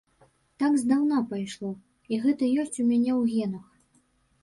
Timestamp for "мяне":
2.91-3.11